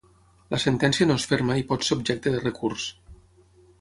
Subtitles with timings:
[0.53, 2.89] La sentència no és ferma i pot ser objecte de recurs.